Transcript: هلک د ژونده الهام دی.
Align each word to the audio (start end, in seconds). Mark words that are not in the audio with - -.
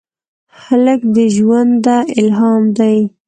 هلک 0.63 1.01
د 1.15 1.17
ژونده 1.35 1.97
الهام 2.19 2.63
دی. 2.77 2.97